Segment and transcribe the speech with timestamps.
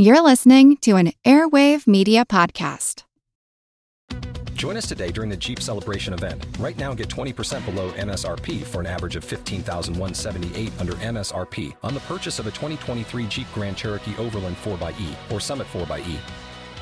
[0.00, 3.02] You're listening to an Airwave Media Podcast.
[4.54, 6.46] Join us today during the Jeep Celebration event.
[6.60, 12.00] Right now, get 20% below MSRP for an average of 15178 under MSRP on the
[12.00, 16.16] purchase of a 2023 Jeep Grand Cherokee Overland 4xE or Summit 4xE.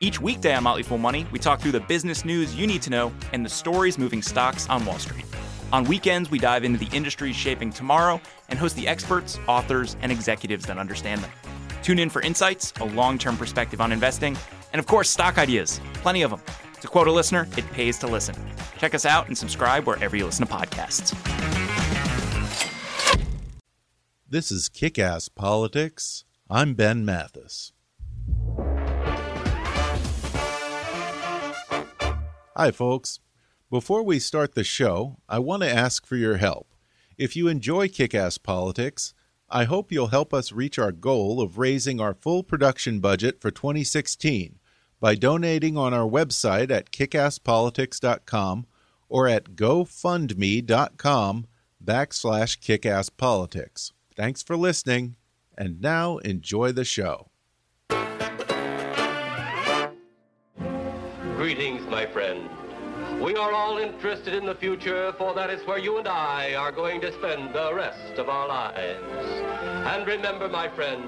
[0.00, 2.90] Each weekday on Motley Fool Money, we talk through the business news you need to
[2.90, 5.24] know and the stories moving stocks on Wall Street.
[5.72, 10.12] On weekends, we dive into the industries shaping tomorrow and host the experts, authors, and
[10.12, 11.32] executives that understand them.
[11.82, 14.38] Tune in for insights, a long term perspective on investing,
[14.72, 15.80] and of course, stock ideas.
[15.94, 16.42] Plenty of them.
[16.80, 18.36] To quote a listener, it pays to listen.
[18.78, 21.12] Check us out and subscribe wherever you listen to podcasts.
[24.28, 26.24] This is Kick Ass Politics.
[26.48, 27.72] I'm Ben Mathis.
[32.60, 33.20] Hi, folks.
[33.70, 36.74] Before we start the show, I want to ask for your help.
[37.16, 39.14] If you enjoy Kick Ass Politics,
[39.48, 43.52] I hope you'll help us reach our goal of raising our full production budget for
[43.52, 44.58] 2016
[44.98, 48.66] by donating on our website at kickasspolitics.com
[49.08, 51.46] or at gofundme.com
[51.84, 53.92] backslash kickasspolitics.
[54.16, 55.14] Thanks for listening,
[55.56, 57.27] and now enjoy the show.
[61.48, 62.46] Greetings, my friend.
[63.22, 66.70] We are all interested in the future, for that is where you and I are
[66.70, 69.02] going to spend the rest of our lives.
[69.86, 71.02] And remember, my friend,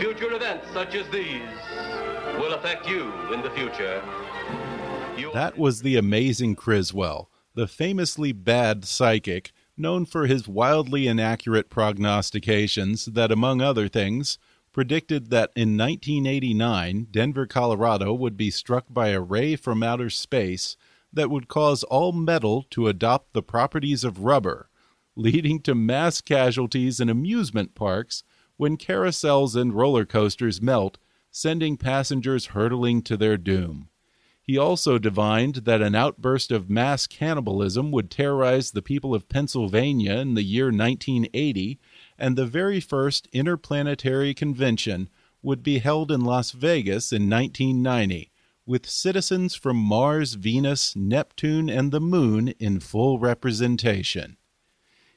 [0.00, 1.56] future events such as these
[2.40, 4.02] will affect you in the future.
[5.16, 11.70] You That was the amazing Criswell, the famously bad psychic known for his wildly inaccurate
[11.70, 14.36] prognostications that, among other things,
[14.72, 20.76] predicted that in 1989 Denver, Colorado would be struck by a ray from outer space
[21.12, 24.68] that would cause all metal to adopt the properties of rubber,
[25.16, 28.22] leading to mass casualties in amusement parks
[28.56, 30.98] when carousels and roller coasters melt,
[31.30, 33.88] sending passengers hurtling to their doom.
[34.42, 40.14] He also divined that an outburst of mass cannibalism would terrorize the people of Pennsylvania
[40.14, 41.78] in the year 1980,
[42.20, 45.08] and the very first interplanetary convention
[45.42, 48.30] would be held in Las Vegas in 1990,
[48.66, 54.36] with citizens from Mars, Venus, Neptune, and the Moon in full representation.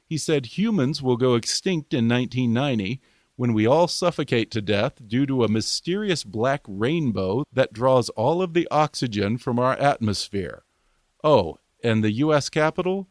[0.06, 3.00] He said humans will go extinct in 1990
[3.36, 8.42] when we all suffocate to death due to a mysterious black rainbow that draws all
[8.42, 10.62] of the oxygen from our atmosphere.
[11.22, 12.48] Oh, and the U.S.
[12.48, 13.08] Capitol?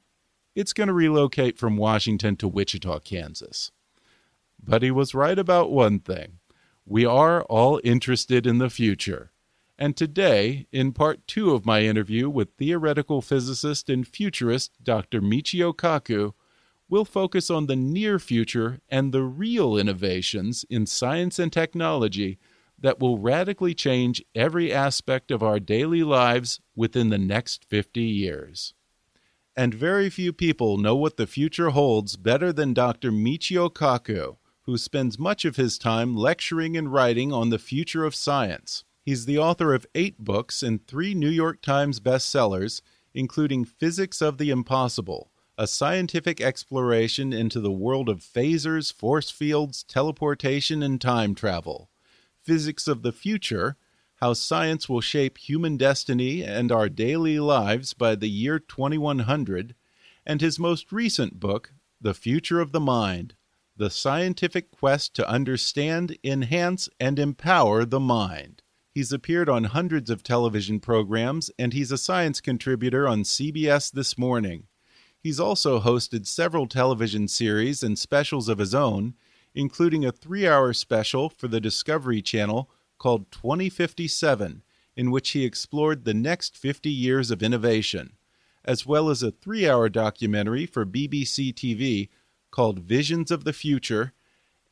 [0.55, 3.71] It's going to relocate from Washington to Wichita, Kansas.
[4.65, 6.39] But he was right about one thing.
[6.85, 9.31] We are all interested in the future.
[9.77, 15.21] And today, in part two of my interview with theoretical physicist and futurist Dr.
[15.21, 16.33] Michio Kaku,
[16.87, 22.37] we'll focus on the near future and the real innovations in science and technology
[22.79, 28.73] that will radically change every aspect of our daily lives within the next 50 years.
[29.55, 33.11] And very few people know what the future holds better than Dr.
[33.11, 38.15] Michio Kaku, who spends much of his time lecturing and writing on the future of
[38.15, 38.85] science.
[39.01, 42.81] He's the author of eight books and three New York Times bestsellers,
[43.13, 49.83] including Physics of the Impossible, a scientific exploration into the world of phasers, force fields,
[49.83, 51.89] teleportation, and time travel.
[52.41, 53.75] Physics of the Future
[54.15, 59.75] How Science Will Shape Human Destiny and Our Daily Lives by the Year 2100,
[60.25, 63.35] and his most recent book, The Future of the Mind
[63.75, 68.61] The Scientific Quest to Understand, Enhance, and Empower the Mind.
[68.91, 74.15] He's appeared on hundreds of television programs, and he's a science contributor on CBS This
[74.15, 74.67] Morning.
[75.19, 79.15] He's also hosted several television series and specials of his own,
[79.55, 82.69] including a three hour special for the Discovery Channel
[82.99, 84.61] called 2057,
[84.95, 88.17] in which he explored the next 50 years of innovation,
[88.63, 92.09] as well as a three hour documentary for BBC TV
[92.53, 94.13] called Visions of the Future,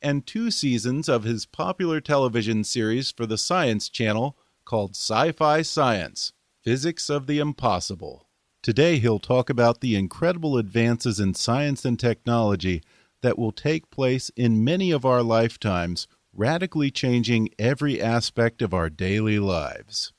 [0.00, 5.62] and two seasons of his popular television series for the Science Channel called Sci Fi
[5.62, 6.32] Science
[6.62, 8.28] Physics of the Impossible.
[8.62, 12.84] Today, he'll talk about the incredible advances in science and technology
[13.20, 18.90] that will take place in many of our lifetimes, radically changing every aspect of our
[18.90, 20.12] daily lives.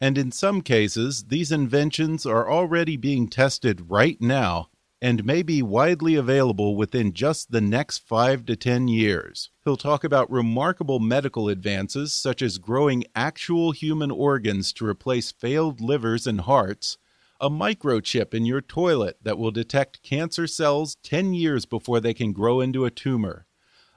[0.00, 4.70] And in some cases, these inventions are already being tested right now
[5.02, 9.50] and may be widely available within just the next five to ten years.
[9.64, 15.80] He'll talk about remarkable medical advances, such as growing actual human organs to replace failed
[15.80, 16.98] livers and hearts,
[17.40, 22.32] a microchip in your toilet that will detect cancer cells 10 years before they can
[22.32, 23.46] grow into a tumor,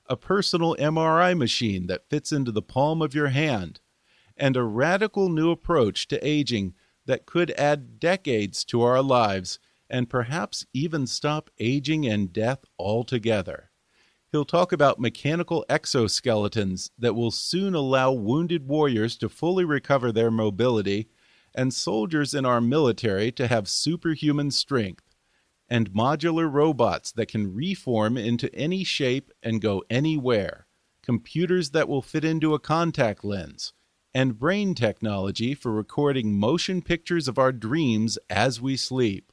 [0.08, 3.82] a personal MRI machine that fits into the palm of your hand,
[4.38, 6.74] and a radical new approach to aging
[7.06, 9.60] that could add decades to our lives
[9.90, 13.72] and perhaps even stop aging and death altogether.
[14.32, 20.32] He'll talk about mechanical exoskeletons that will soon allow wounded warriors to fully recover their
[20.32, 21.08] mobility
[21.54, 25.04] and soldiers in our military to have superhuman strength,
[25.70, 30.66] and modular robots that can reform into any shape and go anywhere,
[31.04, 33.74] computers that will fit into a contact lens,
[34.16, 39.33] and brain technology for recording motion pictures of our dreams as we sleep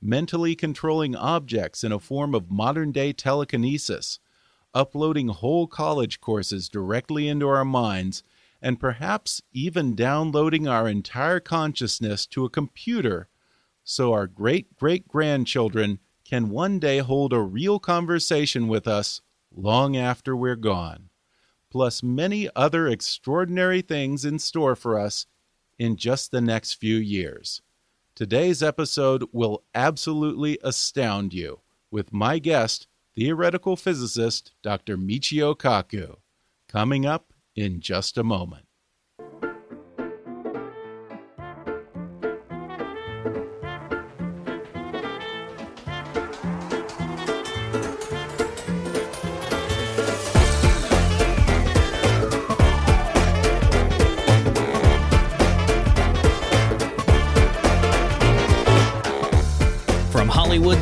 [0.00, 4.18] mentally controlling objects in a form of modern day telekinesis,
[4.74, 8.22] uploading whole college courses directly into our minds,
[8.60, 13.28] and perhaps even downloading our entire consciousness to a computer
[13.88, 19.20] so our great great grandchildren can one day hold a real conversation with us
[19.54, 21.08] long after we're gone,
[21.70, 25.26] plus many other extraordinary things in store for us
[25.78, 27.62] in just the next few years.
[28.16, 31.60] Today's episode will absolutely astound you
[31.90, 34.96] with my guest, theoretical physicist Dr.
[34.96, 36.16] Michio Kaku,
[36.66, 38.65] coming up in just a moment.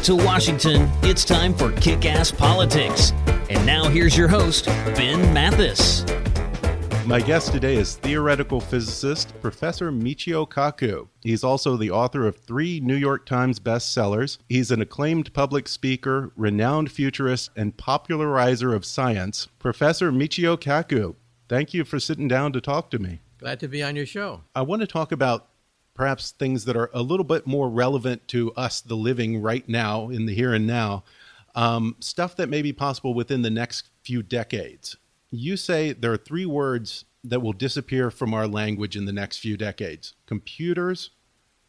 [0.04, 3.14] To Washington, it's time for Kick Ass Politics.
[3.48, 6.04] And now here's your host, Ben Mathis.
[7.06, 11.08] My guest today is theoretical physicist Professor Michio Kaku.
[11.22, 14.36] He's also the author of three New York Times bestsellers.
[14.46, 19.48] He's an acclaimed public speaker, renowned futurist, and popularizer of science.
[19.58, 21.14] Professor Michio Kaku,
[21.48, 23.20] thank you for sitting down to talk to me.
[23.38, 24.42] Glad to be on your show.
[24.54, 25.48] I want to talk about
[25.94, 30.10] perhaps things that are a little bit more relevant to us, the living right now,
[30.10, 31.04] in the here and now,
[31.54, 34.96] um, stuff that may be possible within the next few decades.
[35.30, 39.38] You say there are three words that will disappear from our language in the next
[39.38, 41.10] few decades computers,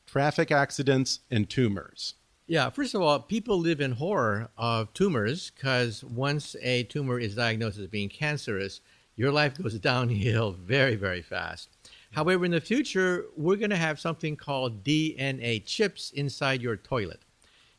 [0.06, 2.16] traffic accidents, and tumors.
[2.48, 7.36] Yeah, first of all, people live in horror of tumors because once a tumor is
[7.36, 8.82] diagnosed as being cancerous,
[9.16, 11.75] your life goes downhill very, very fast.
[12.16, 17.20] However, in the future, we're going to have something called DNA chips inside your toilet.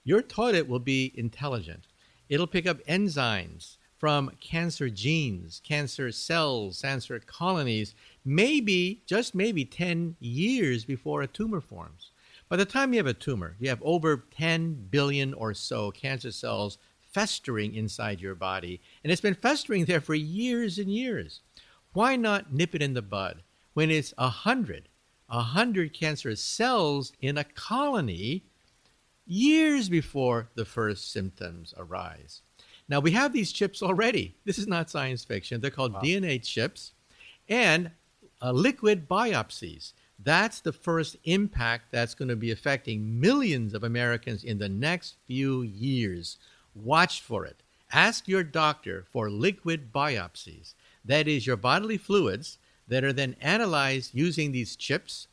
[0.05, 1.87] Your toilet will be intelligent.
[2.29, 7.95] It'll pick up enzymes from cancer genes, cancer cells, cancer colonies,
[8.27, 12.11] maybe, just maybe 10 years before a tumor forms.
[12.51, 16.31] By the time you have a tumor, you have over 10 billion or so cancer
[16.31, 21.41] cells festering inside your body, and it's been festering there for years and years.
[21.95, 23.43] Why not nip it in the bud?
[23.77, 24.89] When it's a hundred,
[25.29, 28.43] a hundred cancerous cells in a colony
[29.27, 32.41] years before the first symptoms arise.
[32.89, 34.35] Now we have these chips already.
[34.47, 35.61] This is not science fiction.
[35.61, 36.01] They're called wow.
[36.01, 36.93] DNA chips
[37.51, 37.91] and
[38.41, 39.93] uh, liquid biopsies.
[40.19, 45.17] That's the first impact that's going to be affecting millions of Americans in the next
[45.27, 46.39] few years.
[46.75, 47.63] Watch for it.
[47.93, 50.73] Ask your doctor for liquid biopsies.
[51.05, 52.57] That is, your bodily fluids
[52.89, 55.29] that are then analyzed using these chips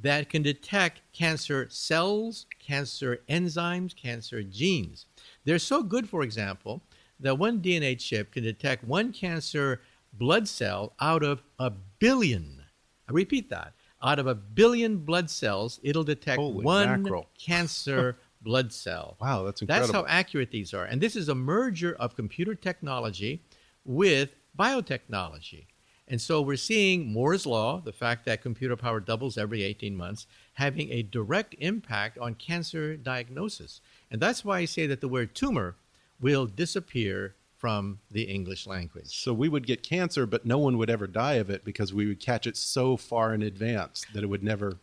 [0.00, 5.06] that can detect cancer cells, cancer enzymes, cancer genes.
[5.44, 6.82] They're so good, for example,
[7.20, 9.80] that one DNA chip can detect one cancer
[10.12, 12.62] blood cell out of a billion.
[13.08, 13.74] I repeat that.
[14.02, 17.30] Out of a billion blood cells, it'll detect Holy one mackerel.
[17.38, 19.16] cancer blood cell.
[19.20, 19.86] Wow, that's incredible.
[19.86, 20.84] That's how accurate these are.
[20.84, 23.42] And this is a merger of computer technology
[23.84, 25.66] with biotechnology.
[26.06, 30.26] And so we're seeing Moore's Law, the fact that computer power doubles every 18 months,
[30.54, 33.80] having a direct impact on cancer diagnosis.
[34.10, 35.76] And that's why I say that the word tumor
[36.20, 39.18] will disappear from the English language.
[39.18, 42.06] So we would get cancer, but no one would ever die of it because we
[42.06, 44.76] would catch it so far in advance that it would never.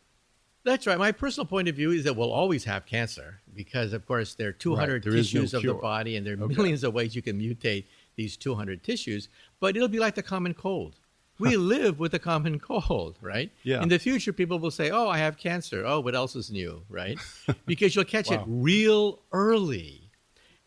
[0.64, 0.98] That's right.
[0.98, 4.50] My personal point of view is that we'll always have cancer because, of course, there
[4.50, 5.04] are 200 right.
[5.04, 6.56] there tissues no of the body and there are okay.
[6.56, 7.86] millions of ways you can mutate
[8.16, 10.96] these 200 tissues, but it'll be like the common cold
[11.40, 13.52] We live with a common cold, right?
[13.64, 13.82] Yeah.
[13.82, 16.84] In the future, people will say, "Oh, I have cancer." Oh, what else is new,
[16.88, 17.18] right?
[17.66, 20.12] because you'll catch it real early,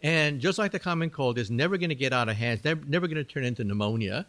[0.02, 2.84] and just like the common cold is never going to get out of hand, never,
[2.86, 4.26] never going to turn into pneumonia,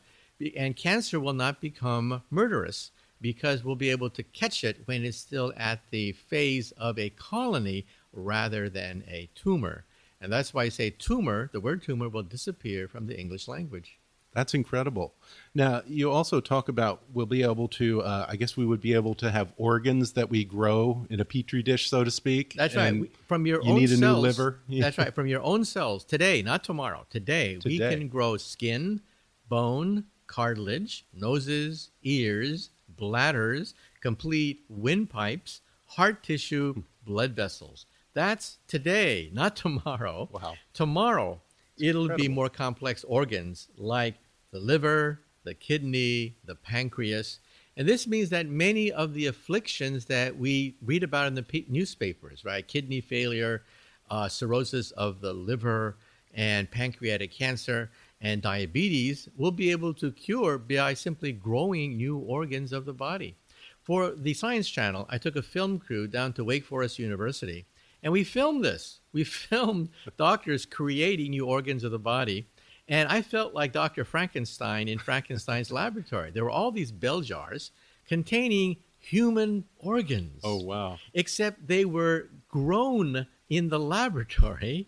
[0.55, 5.17] and cancer will not become murderous because we'll be able to catch it when it's
[5.17, 9.85] still at the phase of a colony rather than a tumor.
[10.21, 13.99] And that's why I say tumor, the word tumor will disappear from the English language.
[14.35, 15.13] That's incredible.
[15.53, 18.93] Now, you also talk about we'll be able to, uh, I guess we would be
[18.93, 22.53] able to have organs that we grow in a petri dish, so to speak.
[22.53, 23.09] That's right.
[23.27, 24.01] From your you own need a cells.
[24.17, 24.59] new liver.
[24.69, 25.15] That's right.
[25.15, 27.05] From your own cells today, not tomorrow.
[27.09, 28.99] Today, today, we can grow skin,
[29.47, 37.85] bone, cartilage, noses, ears, bladders, complete windpipes, heart tissue, blood vessels.
[38.13, 40.27] That's today, not tomorrow.
[40.29, 40.55] Wow.
[40.73, 41.41] Tomorrow,
[41.77, 44.15] it'll be more complex organs like
[44.55, 47.39] the liver, the kidney, the pancreas.
[47.75, 51.65] And this means that many of the afflictions that we read about in the pe-
[51.67, 52.65] newspapers, right?
[52.65, 53.63] Kidney failure,
[54.09, 55.97] uh, cirrhosis of the liver,
[56.33, 62.71] and pancreatic cancer and diabetes, we'll be able to cure by simply growing new organs
[62.71, 63.35] of the body.
[63.83, 67.65] For the Science Channel, I took a film crew down to Wake Forest University,
[68.01, 69.01] and we filmed this.
[69.11, 72.47] We filmed doctors creating new organs of the body.
[72.87, 74.05] And I felt like Dr.
[74.05, 76.31] Frankenstein in Frankenstein's laboratory.
[76.31, 77.71] There were all these bell jars
[78.07, 80.97] containing human organs Oh, wow.
[81.13, 84.87] except they were grown in the laboratory.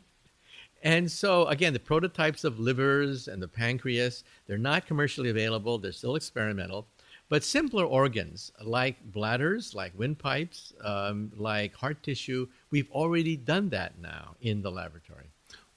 [0.84, 5.92] And so, again, the prototypes of livers and the pancreas, they're not commercially available, they're
[5.92, 6.88] still experimental.
[7.30, 14.00] But simpler organs like bladders, like windpipes, um, like heart tissue, we've already done that
[14.00, 15.26] now in the laboratory.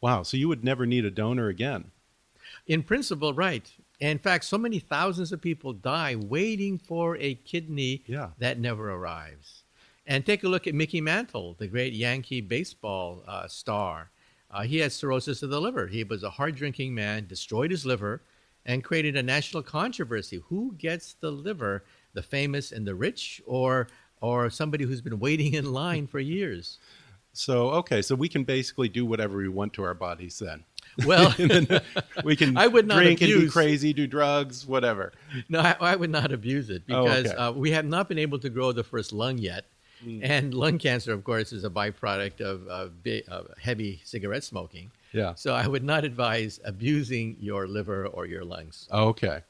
[0.00, 0.22] Wow.
[0.22, 1.90] So you would never need a donor again.
[2.66, 3.70] In principle, right.
[4.00, 8.30] In fact, so many thousands of people die waiting for a kidney Yeah.
[8.38, 9.64] that never arrives.
[10.06, 14.10] And take a look at Mickey Mantle, the great Yankee baseball uh, star.
[14.50, 15.86] Uh, he had cirrhosis of the liver.
[15.86, 18.22] He was a hard drinking man, destroyed his liver,
[18.66, 20.40] and created a national controversy.
[20.48, 23.88] Who gets the liver, the famous and the rich, or,
[24.20, 26.78] or somebody who's been waiting in line for years?
[27.32, 28.02] So, okay.
[28.02, 30.64] So we can basically do whatever we want to our bodies then.
[31.06, 31.34] Well,
[32.24, 35.12] We can I would not drink and be crazy, do drugs, whatever.
[35.48, 37.34] No, I, I would not abuse it Oh, because okay.
[37.36, 39.66] uh, we have not been able to grow the first lung yet.
[40.02, 40.20] Hmm.
[40.22, 44.90] And lung cancer, of course, is a byproduct of, of, bi- of heavy cigarette smoking.
[45.12, 45.34] Yeah.
[45.34, 48.88] So I would not advise abusing your liver or your lungs.
[48.92, 49.40] Okay.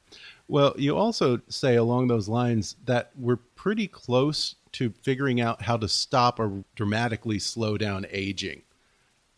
[0.48, 5.76] Well, you also say along those lines that we're pretty close to figuring out how
[5.76, 8.62] to stop or dramatically slow down aging.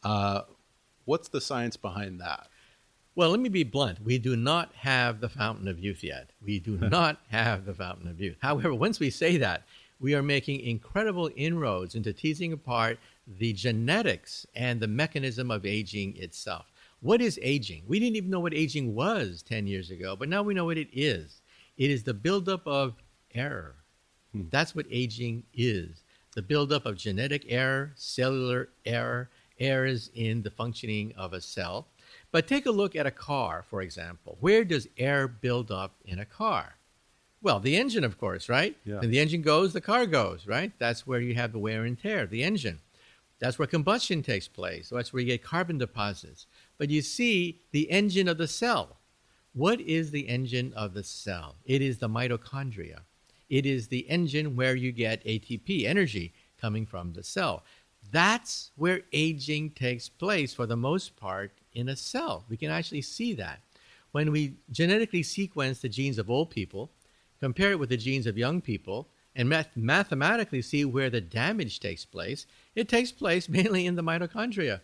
[0.02, 0.42] Uh,
[1.04, 2.48] what's the science behind that?
[3.14, 4.02] Well, let me be blunt.
[4.02, 6.30] We do not have the fountain of youth yet.
[6.42, 8.36] We do not have the fountain of youth.
[8.40, 9.64] However, once we say that,
[10.00, 16.16] we are making incredible inroads into teasing apart the genetics and the mechanism of aging
[16.16, 16.66] itself.
[17.00, 17.84] What is aging?
[17.86, 20.78] We didn't even know what aging was 10 years ago, but now we know what
[20.78, 21.42] it is.
[21.76, 22.94] It is the buildup of
[23.34, 23.76] error.
[24.32, 24.42] Hmm.
[24.50, 26.02] That's what aging is
[26.34, 29.28] the buildup of genetic error, cellular error,
[29.62, 31.86] errors in the functioning of a cell.
[32.30, 34.36] But take a look at a car, for example.
[34.40, 36.74] Where does air build up in a car?
[37.40, 38.76] Well, the engine, of course, right?
[38.84, 39.00] Yeah.
[39.00, 40.72] When the engine goes, the car goes, right?
[40.78, 42.80] That's where you have the wear and tear, the engine.
[43.40, 44.90] That's where combustion takes place.
[44.90, 46.46] That's where you get carbon deposits.
[46.78, 48.98] But you see the engine of the cell.
[49.52, 51.56] What is the engine of the cell?
[51.64, 53.00] It is the mitochondria.
[53.50, 57.64] It is the engine where you get ATP, energy, coming from the cell.
[58.12, 62.44] That's where aging takes place for the most part in a cell.
[62.48, 63.60] We can actually see that.
[64.12, 66.90] When we genetically sequence the genes of old people,
[67.40, 71.80] compare it with the genes of young people, and math- mathematically see where the damage
[71.80, 74.82] takes place, it takes place mainly in the mitochondria.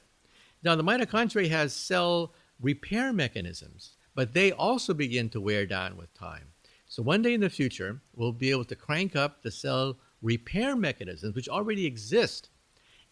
[0.62, 6.12] Now, the mitochondria has cell repair mechanisms, but they also begin to wear down with
[6.14, 6.48] time.
[6.86, 10.74] So, one day in the future, we'll be able to crank up the cell repair
[10.74, 12.48] mechanisms, which already exist,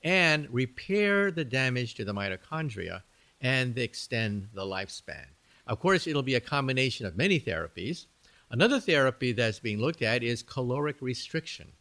[0.02, 3.02] and repair the damage to the mitochondria
[3.40, 5.26] and extend the lifespan.
[5.66, 8.06] Of course, it'll be a combination of many therapies.
[8.50, 11.72] Another therapy that's being looked at is caloric restriction.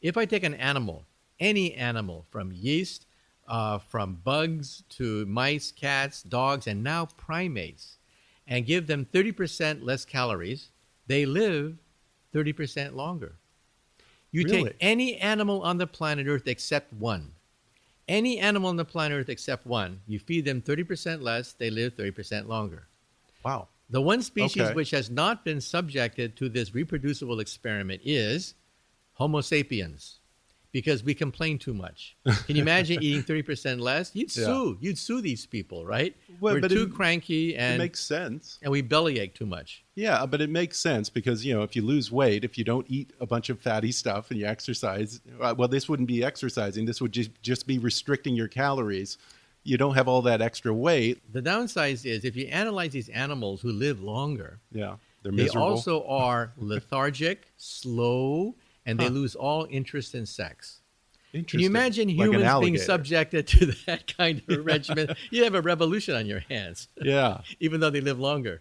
[0.00, 1.04] If I take an animal,
[1.40, 3.06] any animal, from yeast,
[3.48, 7.98] uh, from bugs to mice, cats, dogs, and now primates,
[8.46, 10.70] and give them 30% less calories,
[11.06, 11.78] they live
[12.34, 13.36] 30% longer.
[14.30, 14.64] You Really?
[14.64, 17.33] take any animal on the planet Earth except one.
[18.08, 21.96] Any animal on the planet Earth except one, you feed them 30% less, they live
[21.96, 22.86] 30% longer.
[23.44, 23.68] Wow.
[23.90, 24.74] The one species Okay.
[24.74, 28.54] which has not been subjected to this reproducible experiment is
[29.14, 30.18] Homo sapiens,
[30.74, 32.16] because we complain too much.
[32.46, 34.10] Can you imagine eating thirty percent less?
[34.12, 34.44] You'd Yeah.
[34.46, 34.76] sue.
[34.80, 36.14] You'd sue these people, right?
[36.40, 38.58] Well, We're too it- cranky it and makes sense.
[38.60, 39.84] and we bellyache too much.
[39.94, 42.84] Yeah, but it makes sense because you know if you lose weight, if you don't
[42.90, 46.84] eat a bunch of fatty stuff and you exercise, uh, well, this wouldn't be exercising.
[46.84, 49.16] This would just just be restricting your calories.
[49.66, 51.22] You don't have all that extra weight.
[51.32, 55.66] The downside is if you analyze these animals who live longer, Yeah, they're miserable.
[55.68, 59.10] they also are lethargic, slow, and they Huh.
[59.10, 60.80] lose all interest in sex.
[61.32, 65.16] Can you imagine Like humans being subjected to that kind of regimen?
[65.30, 67.40] You'd have a revolution on your hands, Yeah.
[67.60, 68.60] even though they live longer.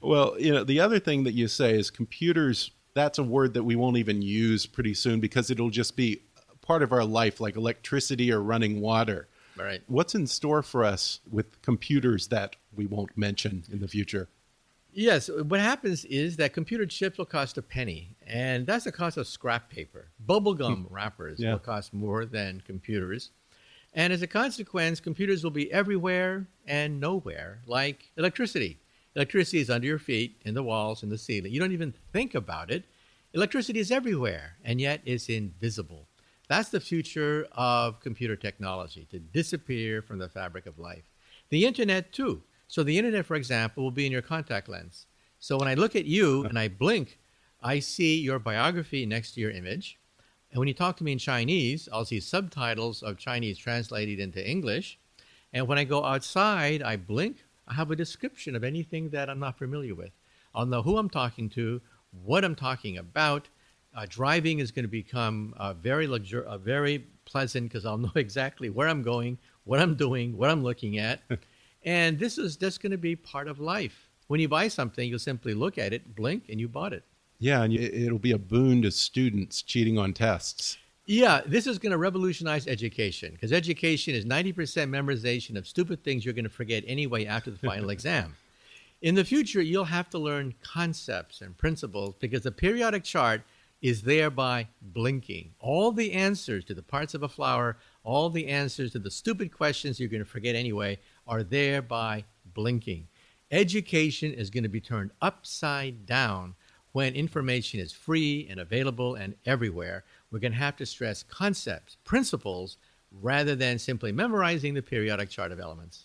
[0.00, 2.70] Well, you know, the other thing that you say is computers.
[2.94, 6.22] That's a word that we won't even use pretty soon because it'll just be
[6.62, 9.28] part of our life, like electricity or running water.
[9.54, 9.82] Right.
[9.86, 14.28] What's in store for us with computers that we won't mention in the future?
[14.96, 19.18] Yes, what happens is that computer chips will cost a penny, and that's the cost
[19.18, 20.08] of scrap paper.
[20.26, 20.94] Bubblegum hmm.
[20.94, 21.52] wrappers Yeah.
[21.52, 23.30] will cost more than computers.
[23.92, 28.78] And as a consequence, computers will be everywhere and nowhere, like electricity.
[29.14, 31.52] Electricity is under your feet, in the walls, in the ceiling.
[31.52, 32.84] You don't even think about it.
[33.34, 36.08] Electricity is everywhere, and yet it's invisible.
[36.48, 41.04] That's the future of computer technology, to disappear from the fabric of life.
[41.50, 42.42] The internet, too.
[42.68, 45.06] So, the internet, for example, will be in your contact lens.
[45.38, 47.18] So, when I look at you and I blink,
[47.62, 49.98] I see your biography next to your image.
[50.50, 54.48] And when you talk to me in Chinese, I'll see subtitles of Chinese translated into
[54.48, 54.98] English.
[55.52, 59.38] And when I go outside, I blink, I have a description of anything that I'm
[59.38, 60.12] not familiar with.
[60.54, 61.80] I'll know who I'm talking to,
[62.24, 63.48] what I'm talking about.
[63.94, 68.12] Uh, driving is going to become uh, very luxur- uh, very pleasant because I'll know
[68.14, 71.20] exactly where I'm going, what I'm doing, what I'm looking at.
[71.86, 74.08] and this is just going to be part of life.
[74.26, 77.04] When you buy something, you'll simply look at it, blink, and you bought it.
[77.38, 80.76] Yeah, and it- it'll be a boon to students cheating on tests.
[81.06, 86.24] Yeah, this is going to revolutionize education because education is 90% memorization of stupid things
[86.24, 88.34] you're going to forget anyway after the final exam.
[89.02, 93.42] In the future, you'll have to learn concepts and principles because the periodic chart
[93.82, 95.52] is there by blinking.
[95.60, 99.52] All the answers to the parts of a flower, all the answers to the stupid
[99.52, 103.08] questions you're going to forget anyway, are there by blinking.
[103.50, 106.54] Education is going to be turned upside down
[106.92, 110.04] when information is free and available and everywhere.
[110.30, 112.76] We're going to have to stress concepts, principles,
[113.12, 116.04] rather than simply memorizing the periodic chart of elements.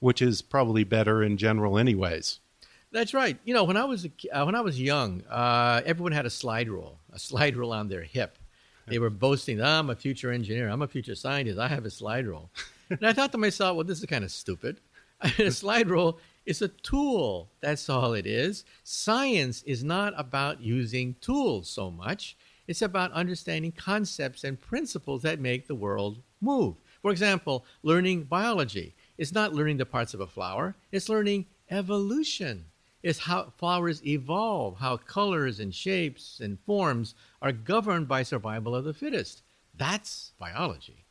[0.00, 2.40] which is probably better in general, anyways.
[2.92, 3.38] That's right.
[3.44, 6.30] You know, when I was a, uh, when I was young, uh, everyone had a
[6.30, 8.36] slide rule, a slide rule on their hip.
[8.86, 10.68] They were boasting, "Ah, "I'm a future engineer.
[10.68, 11.58] I'm a future scientist.
[11.58, 12.50] I have a slide rule."
[12.90, 14.80] And I thought to myself, "Well, this is kind of stupid.
[15.38, 17.50] A slide rule is a tool.
[17.60, 18.64] That's all it is.
[18.82, 22.36] Science is not about using tools so much.
[22.66, 26.76] It's about understanding concepts and principles that make the world move.
[27.02, 30.74] For example, learning biology is not learning the parts of a flower.
[30.90, 32.66] It's learning evolution.
[33.02, 38.84] It's how flowers evolve, how colors and shapes and forms are governed by survival of
[38.84, 39.42] the fittest.
[39.76, 41.03] That's biology.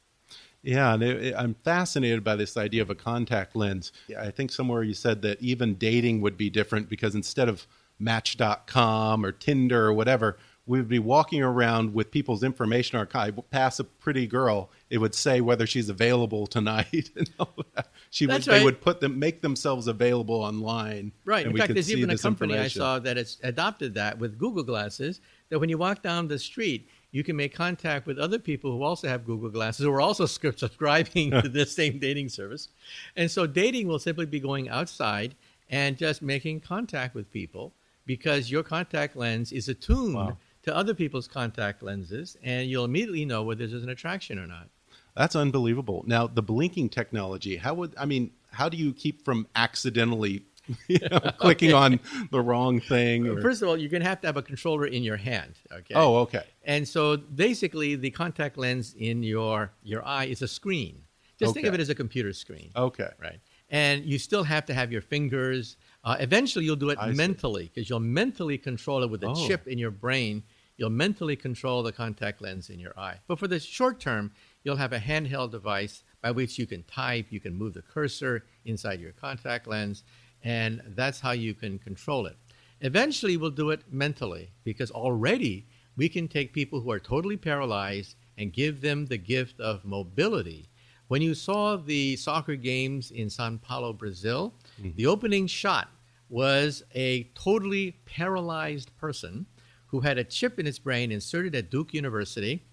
[0.63, 3.91] Yeah, and it, it- I'm fascinated by this idea of a contact lens.
[4.17, 7.67] I think somewhere you said that even dating would be different because instead of
[7.99, 12.97] Match.com or Tinder or whatever, we would be walking around with people's information.
[12.97, 17.09] Our I pass a pretty girl, it would say whether she's available tonight.
[17.17, 17.89] and all that.
[18.09, 18.63] she would, That's they right.
[18.63, 21.11] would put them, make themselves available online.
[21.25, 21.45] Right.
[21.45, 25.19] In fact, there's even a company I saw that has adopted that with Google Glasses.
[25.49, 28.83] That when you walk down the street, you can make contact with other people who
[28.83, 32.67] also have Google Glasses who are also subscribing to this same dating service.
[33.15, 35.35] And so dating will simply be going outside
[35.69, 37.71] and just making contact with people
[38.05, 40.37] because your contact lens is attuned Wow.
[40.63, 44.67] to other people's contact lenses, and you'll immediately know whether there's an attraction or not.
[45.15, 46.03] That's unbelievable.
[46.07, 50.43] Now, the blinking technology, how would I mean, how do you keep from accidentally
[50.87, 51.99] you know, clicking on
[52.31, 53.27] the wrong thing?
[53.27, 55.53] or- First of all, you're going to have to have a controller in your hand.
[55.71, 55.93] Okay.
[55.95, 56.43] oh, okay.
[56.63, 61.03] And so basically, the contact lens in your your eye is a screen.
[61.39, 63.09] Just think of it as a computer screen, Okay.
[63.21, 63.39] right?
[63.69, 65.75] And you still have to have your fingers.
[66.03, 69.47] Uh, eventually, you'll do it I mentally because you'll mentally control it with a Oh.
[69.47, 70.43] chip in your brain.
[70.77, 73.17] You'll mentally control the contact lens in your eye.
[73.27, 74.31] But for the short term,
[74.63, 78.45] you'll have a handheld device by which you can type, you can move the cursor
[78.65, 80.03] inside your contact lens,
[80.43, 82.37] and that's how you can control it.
[82.81, 88.15] Eventually, we'll do it mentally because already we can take people who are totally paralyzed
[88.37, 90.67] and give them the gift of mobility.
[91.07, 94.95] When you saw the soccer games in Sao Paulo, Brazil, mm-hmm.
[94.95, 95.89] the opening shot
[96.29, 99.45] was a totally paralyzed person
[99.87, 102.65] who had a chip in his brain inserted at Duke University,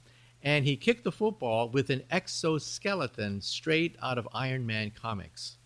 [0.43, 5.59] and he kicked the football with an exoskeleton straight out of Iron Man comics.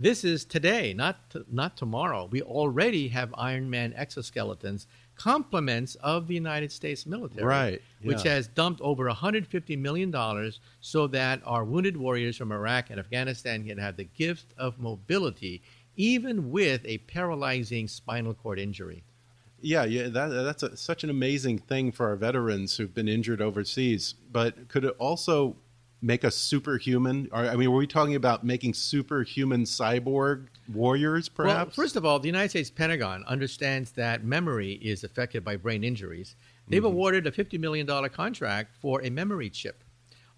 [0.00, 2.28] This is today, not t- not tomorrow.
[2.30, 8.48] We already have Iron Man exoskeletons, complements of the United States military, Right, Which has
[8.48, 13.78] dumped over 150 million dollars so that our wounded warriors from Iraq and Afghanistan can
[13.78, 15.62] have the gift of mobility,
[15.96, 19.04] even with a paralyzing spinal cord injury.
[19.60, 23.40] Yeah, yeah, that, that's a, such an amazing thing for our veterans who've been injured
[23.40, 24.16] overseas.
[24.30, 25.56] But could it also
[26.02, 27.28] make us superhuman?
[27.32, 31.76] Or, I mean, were we talking about making superhuman cyborg warriors, perhaps?
[31.76, 35.84] Well, first of all, the United States Pentagon understands that memory is affected by brain
[35.84, 36.36] injuries.
[36.68, 39.84] They've awarded a $50 million contract for a memory chip.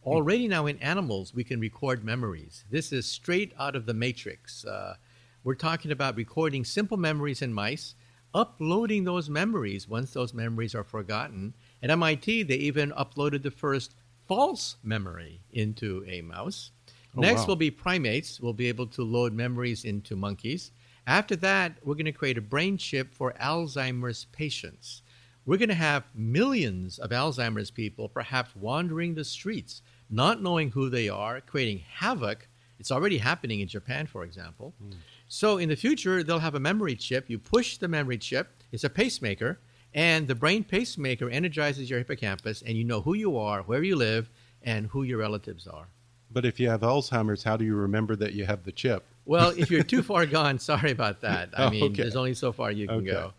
[0.04, 2.64] Already now in animals, we can record memories.
[2.70, 4.64] This is straight out of the Matrix.
[4.64, 4.96] Uh,
[5.44, 7.94] we're talking about recording simple memories in mice,
[8.34, 11.54] uploading those memories once those memories are forgotten.
[11.82, 13.94] At MIT, they even uploaded the first
[14.26, 16.70] false memory into a mouse.
[17.16, 17.46] Oh, Next wow.
[17.48, 18.40] will be primates.
[18.40, 20.72] We'll be able to load memories into monkeys.
[21.06, 25.02] After that, we're going to create a brain chip for Alzheimer's patients.
[25.46, 30.88] We're going to have millions of Alzheimer's people perhaps wandering the streets, not knowing who
[30.88, 32.48] they are, creating havoc.
[32.78, 34.72] It's already happening in Japan, for example.
[34.78, 34.92] Hmm.
[35.28, 37.28] So in the future, they'll have a memory chip.
[37.28, 39.60] You push the memory chip, it's a pacemaker,
[39.94, 43.96] and the brain pacemaker energizes your hippocampus, and you know who you are, where you
[43.96, 44.28] live,
[44.62, 45.86] and who your relatives are.
[46.30, 49.04] but if you have Alzheimer's, how do you remember that you have the chip?
[49.24, 51.50] Well, if you're too far gone, sorry about that.
[51.56, 52.02] I Oh, mean, okay.
[52.02, 53.06] there's only so far you can Okay.
[53.12, 53.32] go.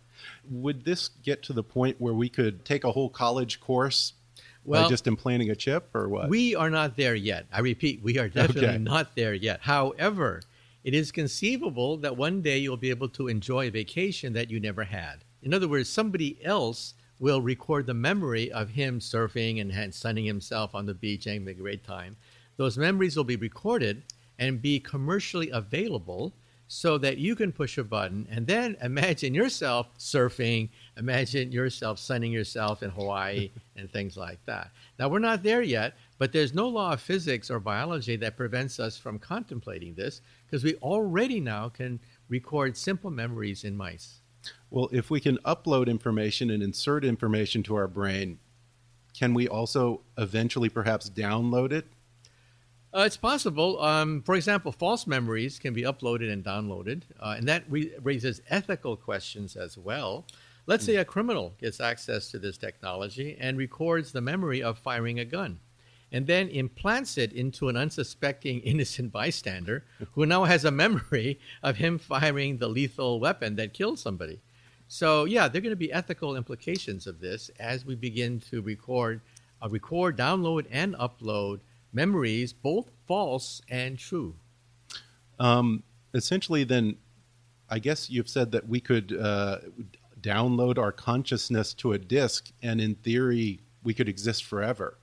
[0.50, 4.14] Would this get to the point where we could take a whole college course
[4.66, 6.28] by just implanting a chip, or what?
[6.30, 7.46] we are not there yet.
[7.52, 8.78] I repeat, we are definitely Okay.
[8.78, 9.60] not there yet.
[9.62, 10.42] However,
[10.82, 14.58] it is conceivable that one day you'll be able to enjoy a vacation that you
[14.58, 15.18] never had.
[15.42, 20.74] In other words, somebody else will record the memory of him surfing and sunning himself
[20.74, 22.16] on the beach, having a great time.
[22.56, 24.02] Those memories will be recorded
[24.38, 26.34] and be commercially available
[26.68, 32.32] so that you can push a button and then imagine yourself surfing, imagine yourself sunning
[32.32, 34.70] yourself in Hawaii and things like that.
[34.98, 38.80] Now, we're not there yet, but there's no law of physics or biology that prevents
[38.80, 44.20] us from contemplating this because we already now can record simple memories in mice.
[44.70, 48.38] Well, if we can upload information and insert information to our brain,
[49.18, 51.86] can we also eventually perhaps download it?
[52.94, 53.82] Uh, it's possible.
[53.82, 58.40] Um, for example, false memories can be uploaded and downloaded, uh, and that re- raises
[58.48, 60.24] ethical questions as well.
[60.66, 65.20] Let's say a criminal gets access to this technology and records the memory of firing
[65.20, 65.60] a gun,
[66.12, 71.76] and then implants it into an unsuspecting innocent bystander who now has a memory of
[71.76, 74.40] him firing the lethal weapon that killed somebody.
[74.88, 78.62] So, yeah, there are going to be ethical implications of this as we begin to
[78.62, 79.20] record,
[79.60, 81.60] uh, record, download, and upload
[81.92, 84.36] memories, both false and true.
[85.40, 85.82] Um,
[86.14, 86.96] essentially, then,
[87.68, 89.58] I guess you've said that we could uh,
[90.20, 94.98] download our consciousness to a disk, and in theory, we could exist forever.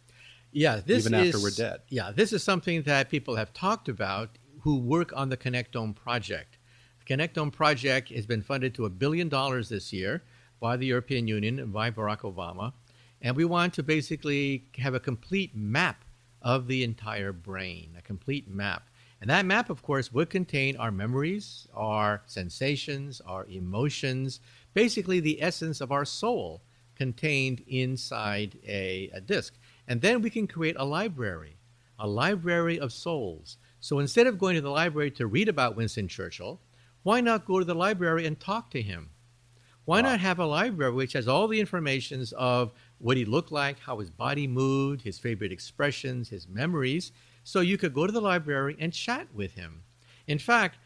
[0.54, 1.82] Yeah, this Even after is, we're dead.
[1.90, 6.58] Yeah, this is something that people have talked about who work on the Connectome project.
[7.00, 10.24] The Connectome project has been funded to a billion dollars this year
[10.60, 12.74] by the European Union and by Barack Obama,
[13.22, 16.06] and we want to basically have a complete map
[16.42, 18.90] of the entire brain, a complete map.
[19.20, 24.42] And that map, of course, would contain our memories, our sensations, our emotions,
[24.74, 26.62] basically the essence of our soul
[26.96, 29.56] contained inside a, a disk.
[29.88, 31.58] And then we can create a library,
[32.00, 33.58] a library of souls.
[33.80, 36.62] So instead of going to the library to read about Winston Churchill,
[37.04, 39.10] why not go to the library and talk to him?
[39.86, 43.80] Why not have a library which has all the informations of what he looked like,
[43.80, 47.12] how his body moved, his favorite expressions, his memories,
[47.44, 49.84] so you could go to the library and chat with him?
[50.28, 50.78] In fact,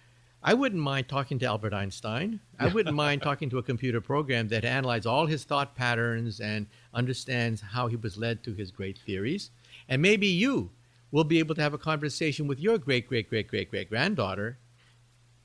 [0.47, 2.39] I wouldn't mind talking to Albert Einstein.
[2.57, 6.67] I wouldn't mind talking to a computer program that analyzes all his thought patterns and
[6.93, 9.51] understands how he was led to his great theories.
[9.89, 10.71] And maybe you
[11.11, 14.57] will be able to have a conversation with your great, great, great, great, great granddaughter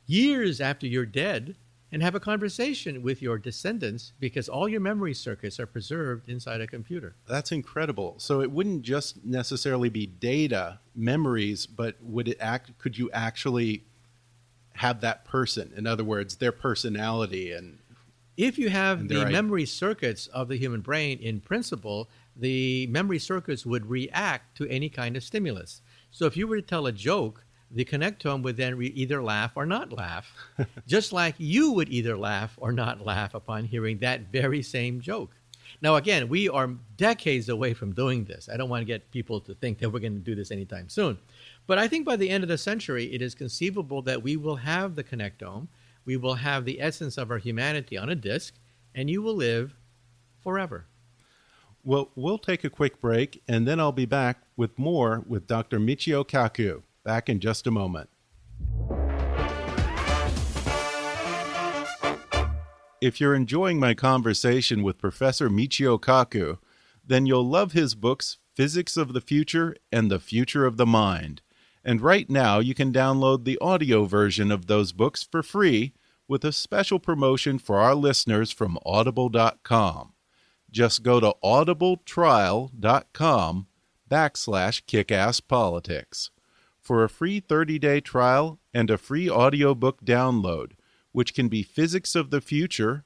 [0.06, 1.56] years after you're dead
[1.90, 6.60] and have a conversation with your descendants because all your memory circuits are preserved inside
[6.60, 7.16] a computer.
[7.26, 8.14] That's incredible.
[8.18, 12.78] So it wouldn't just necessarily be data, memories, but would it act?
[12.78, 13.82] Could you actually
[14.74, 15.72] have that person?
[15.76, 17.78] In other words, their personality and
[18.36, 19.32] If you have the right.
[19.32, 24.88] memory circuits of the human brain, in principle, the memory circuits would react to any
[24.88, 25.82] kind of stimulus.
[26.10, 29.52] So if you were to tell a joke, the connectome would then re- either laugh
[29.54, 30.32] or not laugh,
[30.86, 35.36] just like you would either laugh or not laugh upon hearing that very same joke.
[35.80, 38.48] Now, again, we are decades away from doing this.
[38.52, 40.88] I don't want to get people to think that we're going to do this anytime
[40.88, 41.18] soon.
[41.66, 44.56] But I think by the end of the century, it is conceivable that we will
[44.56, 45.68] have the connectome,
[46.04, 48.54] we will have the essence of our humanity on a disc,
[48.94, 49.76] and you will live
[50.42, 50.86] forever.
[51.84, 55.78] Well, we'll take a quick break, and then I'll be back with more with Dr.
[55.78, 56.82] Michio Kaku.
[57.04, 58.08] Back in just a moment.
[63.00, 66.58] If you're enjoying my conversation with Professor Michio Kaku,
[67.04, 71.41] then you'll love his books Physics of the Future and The Future of the Mind.
[71.84, 75.92] And right now, you can download the audio version of those books for free
[76.28, 80.12] with a special promotion for our listeners from audible.com.
[80.70, 83.66] Just go to audibletrial.com
[84.10, 86.30] backslash kickasspolitics
[86.80, 90.72] for a free 30-day trial and a free audiobook download,
[91.12, 93.04] which can be Physics of the Future,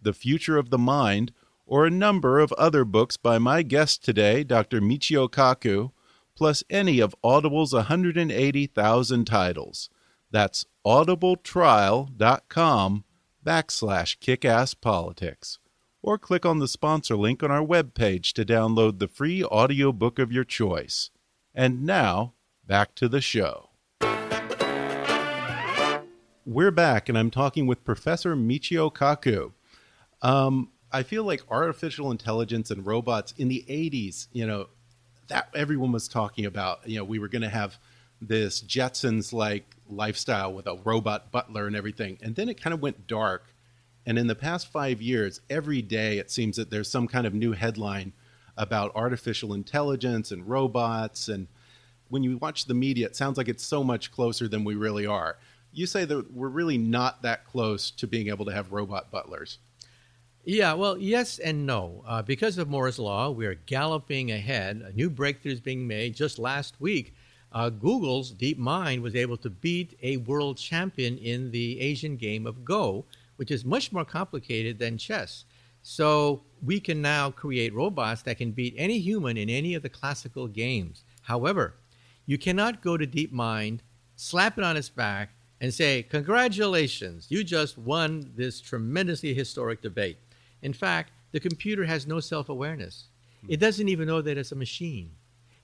[0.00, 1.32] The Future of the Mind,
[1.66, 4.80] or a number of other books by my guest today, Dr.
[4.80, 5.90] Michio Kaku,
[6.38, 9.90] plus any of Audible's 180,000 titles.
[10.30, 13.04] That's audibletrial.com
[13.44, 15.58] backslash kickasspolitics.
[16.00, 20.30] Or click on the sponsor link on our webpage to download the free audiobook of
[20.30, 21.10] your choice.
[21.52, 23.70] And now, back to the show.
[26.46, 29.54] We're back, and I'm talking with Professor Michio Kaku.
[30.22, 34.68] Um, I feel like artificial intelligence and robots in the 80s, you know,
[35.28, 36.88] that everyone was talking about.
[36.88, 37.78] You know, we were going to have
[38.20, 42.18] this Jetsons like lifestyle with a robot butler and everything.
[42.20, 43.54] And then it kind of went dark.
[44.06, 47.34] And in the past five years, every day it seems that there's some kind of
[47.34, 48.12] new headline
[48.56, 51.28] about artificial intelligence and robots.
[51.28, 51.46] And
[52.08, 55.06] when you watch the media, it sounds like it's so much closer than we really
[55.06, 55.36] are.
[55.72, 59.58] You say that we're really not that close to being able to have robot butlers.
[60.44, 62.02] Yeah, well, yes and no.
[62.06, 64.82] Uh, because of Moore's Law, we are galloping ahead.
[64.82, 66.14] A new breakthrough is being made.
[66.14, 67.14] Just last week,
[67.52, 72.64] uh, Google's DeepMind was able to beat a world champion in the Asian game of
[72.64, 73.04] Go,
[73.36, 75.44] which is much more complicated than chess.
[75.82, 79.88] So we can now create robots that can beat any human in any of the
[79.88, 81.04] classical games.
[81.22, 81.74] However,
[82.26, 83.80] you cannot go to DeepMind,
[84.16, 90.18] slap it on its back, and say, Congratulations, you just won this tremendously historic debate.
[90.62, 93.08] In fact, the computer has no self awareness.
[93.48, 95.12] It doesn't even know that it's a machine.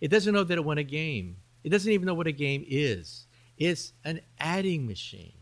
[0.00, 1.36] It doesn't know that it won a game.
[1.64, 3.26] It doesn't even know what a game is.
[3.58, 5.32] It's an adding machine,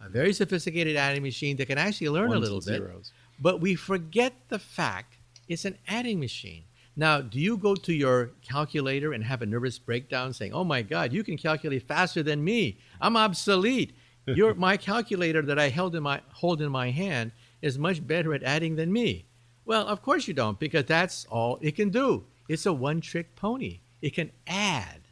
[0.00, 2.86] a very sophisticated adding machine that can actually learn Ones a little bit.
[2.86, 3.12] zeros.
[3.38, 5.16] But we forget the fact
[5.48, 6.64] it's an adding machine.
[6.96, 10.82] Now, do you go to your calculator and have a nervous breakdown saying, "Oh my
[10.82, 12.78] God, you can calculate faster than me.
[13.00, 13.94] I'm obsolete.
[14.26, 18.34] Your my calculator that I held in my hold in my hand is much better
[18.34, 19.26] at adding than me."
[19.64, 22.24] Well, of course you don't, because that's all it can do.
[22.48, 23.80] It's a one-trick pony.
[24.02, 25.02] It can add.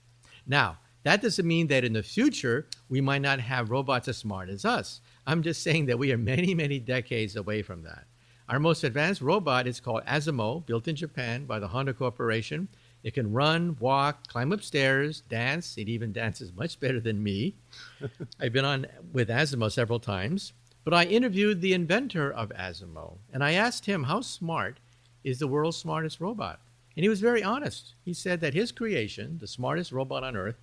[0.46, 4.48] Now, that doesn't mean that in the future we might not have robots as smart
[4.48, 5.00] as us.
[5.26, 8.06] I'm just saying that we are many, many decades away from that.
[8.48, 12.68] Our most advanced robot is called Asimo, built in Japan by the Honda Corporation.
[13.02, 15.76] It can run, walk, climb upstairs, dance.
[15.76, 17.54] It even dances much better than me.
[18.40, 20.54] I've been on with Asimo several times,
[20.88, 24.81] but I interviewed the inventor of Asimo and I asked him how smart
[25.22, 26.61] is the world's smartest robot.
[26.96, 27.92] And he was very honest.
[28.07, 30.57] He said that his creation, the smartest robot on earth,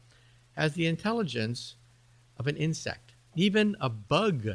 [0.54, 1.76] has the intelligence
[2.40, 3.14] of an insect.
[3.36, 4.48] Even a bug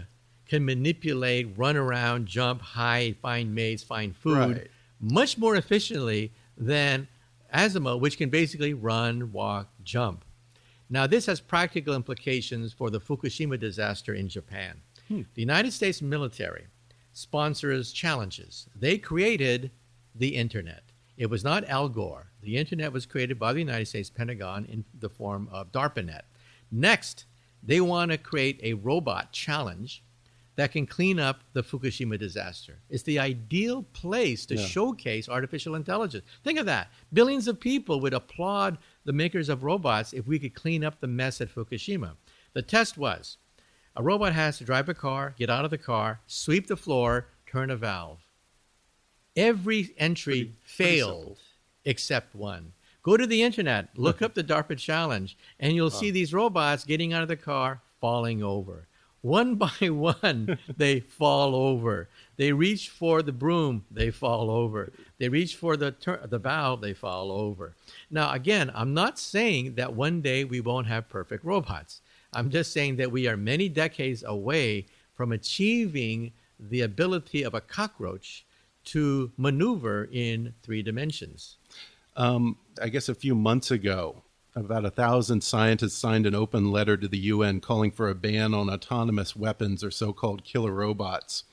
[0.44, 4.70] can manipulate, run around, jump, hide, find mates, find food Right.
[4.98, 7.06] much more efficiently than
[7.54, 10.24] Asimo, which can basically run, walk, jump.
[10.92, 14.80] Now, this has practical implications for the Fukushima disaster in Japan.
[15.10, 15.22] Hmm.
[15.34, 16.66] The United States military
[17.12, 18.68] sponsors challenges.
[18.76, 19.70] They created
[20.14, 20.84] the internet.
[21.16, 22.28] It was not Al Gore.
[22.42, 26.22] The internet was created by the United States Pentagon in the form of DARPANET.
[26.70, 27.24] Next,
[27.62, 30.02] they want to create a robot challenge
[30.56, 32.78] that can clean up the Fukushima disaster.
[32.88, 34.66] It's the ideal place to Yeah.
[34.66, 36.24] showcase artificial intelligence.
[36.44, 36.90] Think of that.
[37.12, 41.06] Billions of people would applaud the makers of robots if we could clean up the
[41.08, 42.16] mess at Fukushima.
[42.52, 43.36] The test was
[44.00, 47.26] a robot has to drive a car, get out of the car, sweep the floor,
[47.46, 48.20] turn a valve.
[49.36, 51.38] Every entry pretty failed
[51.84, 52.72] except one.
[53.02, 57.12] Go to the internet, look up the DARPA challenge, and you'll see these robots getting
[57.12, 58.86] out of the car, falling over.
[59.20, 62.08] One by one, they fall over.
[62.38, 64.94] They reach for the broom, they fall over.
[65.18, 67.74] They reach for the tur- the bow, they fall over.
[68.10, 72.00] Now, again, I'm not saying that one day we won't have perfect robots.
[72.32, 77.60] I'm just saying that we are many decades away from achieving the ability of a
[77.60, 78.44] cockroach
[78.84, 81.56] to maneuver in three dimensions.
[82.16, 84.22] Um, I guess a few months ago,
[84.54, 88.52] about a thousand scientists signed an open letter to the UN calling for a ban
[88.52, 91.44] on autonomous weapons or so called killer robots.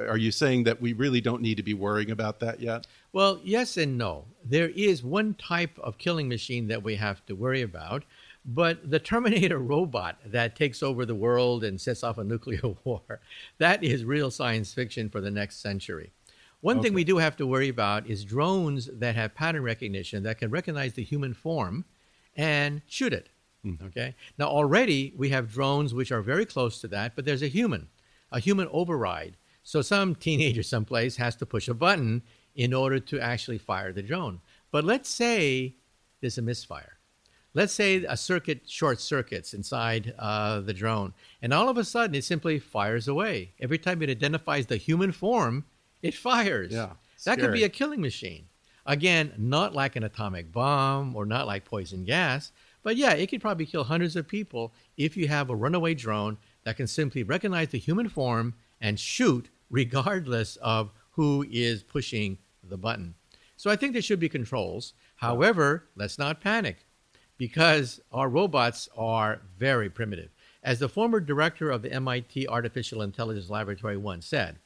[0.00, 2.86] Are you saying that we really don't need to be worrying about that yet?
[3.12, 4.24] Well, yes and no.
[4.44, 8.04] There is one type of killing machine that we have to worry about,
[8.44, 13.20] but the Terminator robot that takes over the world and sets off a nuclear war,
[13.58, 16.10] that is real science fiction for the next century.
[16.60, 16.88] One Okay.
[16.88, 20.50] thing we do have to worry about is drones that have pattern recognition that can
[20.50, 21.84] recognize the human form
[22.36, 23.28] and shoot it.
[23.62, 23.74] Hmm.
[23.86, 24.14] Okay.
[24.38, 27.88] Now already we have drones which are very close to that, but there's a human,
[28.32, 29.36] a human override.
[29.62, 32.22] So some teenager someplace has to push a button
[32.54, 34.40] in order to actually fire the drone.
[34.70, 35.76] But let's say
[36.20, 36.98] there's a misfire.
[37.54, 42.16] Let's say a circuit short circuits inside uh, the drone, and all of a sudden
[42.16, 43.52] it simply fires away.
[43.60, 45.64] Every time it identifies the human form,
[46.02, 46.72] it fires.
[46.72, 48.48] Yeah, that could be a killing machine.
[48.86, 52.50] Again, not like an atomic bomb or not like poison gas,
[52.82, 56.36] but yeah, it could probably kill hundreds of people if you have a runaway drone
[56.64, 62.76] that can simply recognize the human form and shoot regardless of who is pushing the
[62.76, 63.14] button.
[63.56, 64.92] So I think there should be controls.
[65.16, 66.84] However, let's not panic
[67.38, 70.30] because our robots are very primitive.
[70.62, 74.56] As the former director of the MIT Artificial Intelligence Laboratory once said,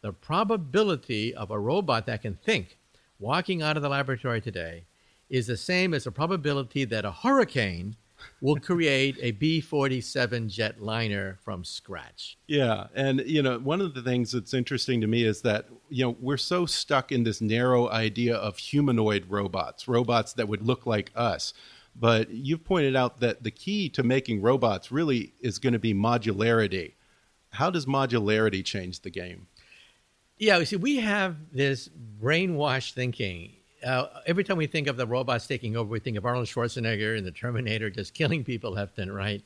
[0.00, 2.78] the probability of a robot that can think
[3.18, 4.84] walking out of the laboratory today
[5.30, 7.96] is the same as the probability that a hurricane
[8.40, 12.38] will create a B 47 jetliner from scratch.
[12.46, 16.04] Yeah, and you know, one of the things that's interesting to me is that you
[16.04, 20.86] know we're so stuck in this narrow idea of humanoid robots, robots that would look
[20.86, 21.54] like us.
[21.94, 25.94] But you've pointed out that the key to making robots really is going to be
[25.94, 26.94] modularity.
[27.50, 29.46] How does modularity change the game?
[30.38, 31.88] Yeah, you see, we have this
[32.20, 33.52] brainwashed thinking.
[33.84, 37.16] Uh, every time we think of the robots taking over, we think of Arnold Schwarzenegger
[37.16, 39.44] and the Terminator just killing people left and right.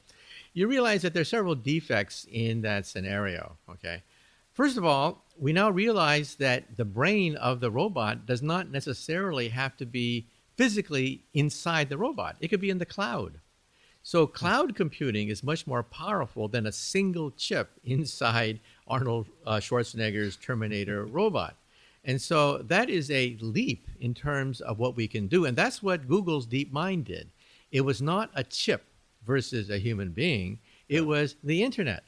[0.54, 3.58] You realize that there's several defects in that scenario.
[3.68, 4.02] Okay,
[4.54, 9.48] first of all, we now realize that the brain of the robot does not necessarily
[9.50, 12.36] have to be physically inside the robot.
[12.40, 13.40] It could be in the cloud.
[14.02, 20.36] So cloud computing is much more powerful than a single chip inside Arnold uh, Schwarzenegger's
[20.36, 21.56] Terminator robot.
[22.04, 25.44] And so that is a leap in terms of what we can do.
[25.44, 27.28] And that's what Google's DeepMind did.
[27.72, 28.84] It was not a chip
[29.24, 32.04] versus a human being, it was the internet,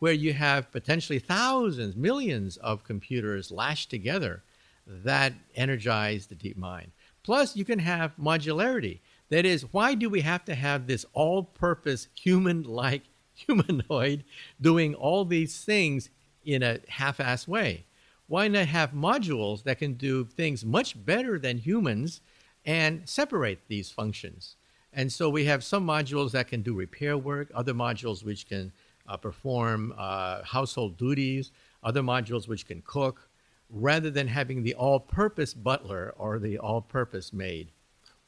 [0.00, 4.42] where you have potentially thousands, millions of computers lashed together
[4.84, 6.88] that energize the DeepMind.
[7.26, 9.00] Plus, you can have modularity.
[9.30, 13.02] That is, why do we have to have this all purpose human like
[13.34, 14.22] humanoid
[14.60, 16.08] doing all these things
[16.44, 17.84] in a half assed way?
[18.28, 22.20] Why not have modules that can do things much better than humans
[22.64, 24.54] and separate these functions?
[24.92, 28.70] And so we have some modules that can do repair work, other modules which can
[29.08, 31.50] uh, perform uh, household duties,
[31.82, 33.28] other modules which can cook,
[33.70, 37.72] rather than having the all purpose butler or the all purpose maid.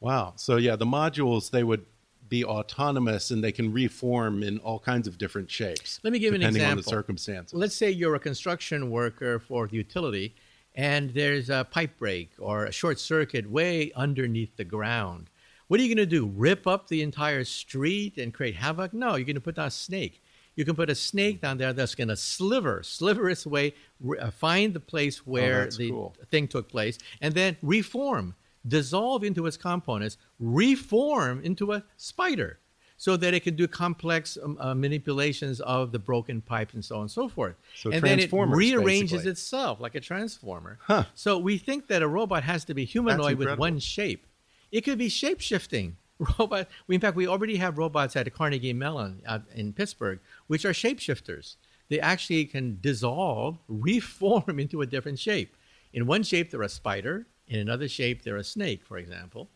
[0.01, 0.35] Wow.
[0.37, 1.85] So yeah, the modules they would
[2.29, 5.99] be autonomous and they can reform in all kinds of different shapes.
[6.03, 6.91] Let me give an depending on the example.
[6.91, 7.55] circumstances.
[7.55, 10.35] Let's say you're a construction worker for the utility
[10.75, 15.31] and there's a pipe break or a short circuit way underneath the ground.
[15.69, 16.27] What are you going to do?
[16.27, 18.95] Rip up the entire street and create havoc?
[18.95, 20.23] No, you're going to put down a snake.
[20.59, 24.19] You can put a snake down there that's going to sliver, sliver its way, re-
[24.19, 26.17] uh, find the place where that's the cool.
[26.33, 28.35] thing took place, and then reform,
[28.67, 32.59] dissolve into its components, reform into a spider
[32.97, 36.97] so that it can do complex um, uh, manipulations of the broken pipes and so
[36.97, 37.55] on and so forth.
[37.77, 39.31] So and then it rearranges basically.
[39.31, 40.81] itself like a transformer.
[40.83, 41.05] Huh.
[41.15, 44.27] So we think that a robot has to be humanoid with one shape.
[44.73, 45.99] It could be shape shifting.
[46.39, 46.69] Robot.
[46.87, 50.73] we- In fact, we already have robots at Carnegie Mellon uh, in Pittsburgh, which are
[50.73, 51.57] shapeshifters.
[51.89, 55.57] They actually can dissolve, reform into a different shape.
[55.93, 57.27] In one shape, they're a spider.
[57.47, 59.49] In another shape, they're a snake, for example.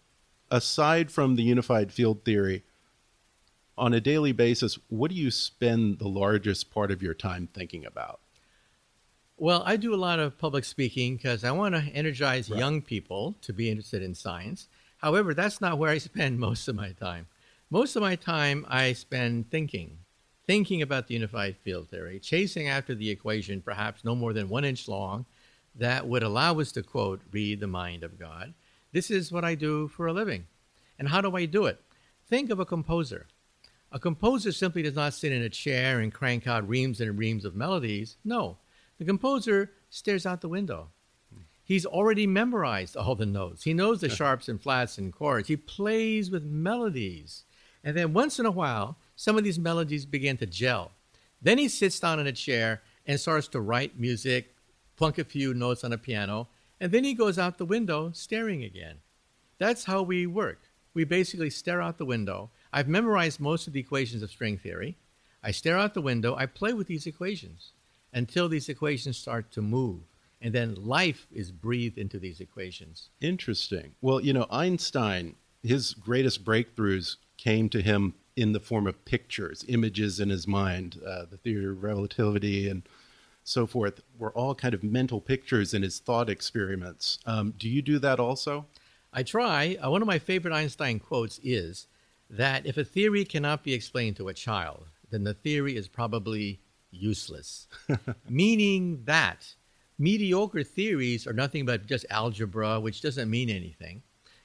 [0.51, 2.63] Aside from the unified field theory,
[3.77, 7.85] on a daily basis, what do you spend the largest part of your time thinking
[7.85, 8.21] about?
[9.39, 13.35] Well, I do a lot of public speaking because I want to energize young people
[13.43, 14.69] to be interested in science.
[15.03, 17.27] However, that's not where I spend most of my time.
[17.71, 19.99] Most of my time I spend thinking,
[20.47, 24.65] thinking about the unified field theory, chasing after the equation perhaps no more than one
[24.65, 25.25] inch long
[25.75, 28.53] that would allow us to, quote, read the mind of God.
[28.93, 30.47] This is what I do for a living.
[30.99, 31.81] And how do I do it?
[32.29, 33.27] Think of a composer.
[33.91, 37.45] A composer simply does not sit in a chair and crank out reams and reams
[37.45, 38.17] of melodies.
[38.25, 38.59] No,
[38.99, 40.91] the composer stares out the window.
[41.65, 43.63] He's already memorized all the notes.
[43.63, 45.49] He knows the sharps and flats and chords.
[45.49, 47.45] He plays with melodies.
[47.85, 50.93] And then once in a while, some of these melodies begin to gel.
[51.41, 54.55] Then he sits down in a chair and starts to write music,
[54.97, 56.49] plunk a few notes on a piano,
[56.81, 58.99] and then he goes out the window staring again.
[59.59, 60.63] That's how we work.
[60.95, 62.51] We basically stare out the window.
[62.73, 64.99] I've memorized most of the equations of string theory.
[65.43, 67.73] I stare out the window, I play with these equations
[68.13, 70.03] until these equations start to move.
[70.43, 73.11] And then life is breathed into these equations.
[73.21, 73.95] Interesting.
[74.01, 79.65] Well, you know, Einstein, his greatest breakthroughs came to him in the form of pictures,
[79.69, 81.01] images in his mind.
[81.07, 82.83] Uh, the theory of relativity and
[83.45, 87.19] so forth were all kind of mental pictures in his thought experiments.
[87.27, 88.67] Um, do you do that also?
[89.13, 89.77] I try.
[89.83, 91.87] Uh, one of my favorite Einstein quotes is
[92.31, 96.61] that if a theory cannot be explained to a child, then the theory is probably
[96.91, 97.69] useless.
[98.29, 99.55] Meaning that
[100.03, 104.03] mediocre theories are nothing but just algebra, which doesn't mean anything.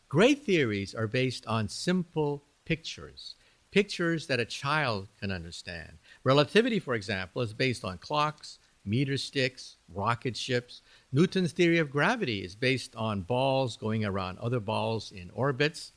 [0.07, 3.33] Great theories are based on simple pictures,
[3.71, 5.97] pictures that a child can understand.
[6.23, 10.83] Relativity, for example, is based on clocks, meter sticks, rocket ships.
[11.11, 15.91] Newton's theory of gravity is based on balls going around other balls in orbits.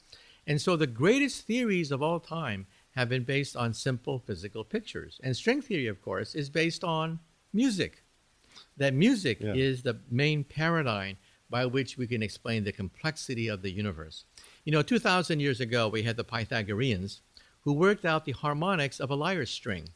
[0.47, 5.21] And so the greatest theories of all time have been based on simple physical pictures.
[5.23, 7.21] And string theory, of course, is based on
[7.53, 8.00] music.
[8.77, 9.55] That music Yeah.
[9.55, 11.17] is the main paradigm
[11.49, 14.25] by which we can explain the complexity of the universe.
[14.65, 17.23] You know, 2,000 years ago, we had the Pythagoreans
[17.63, 19.89] who worked out the harmonics of a lyre string.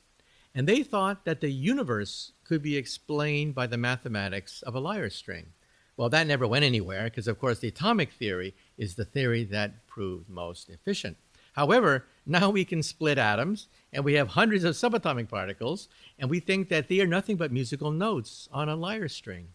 [0.55, 5.11] And they thought that the universe could be explained by the mathematics of a lyre
[5.11, 5.53] string.
[5.97, 9.87] Well, that never went anywhere because, of course, the atomic theory is the theory that
[9.87, 11.17] proved most efficient.
[11.53, 16.41] However, now we can split atoms and we have hundreds of subatomic particles, and we
[16.41, 19.49] think that they are nothing but musical notes on a lyre string.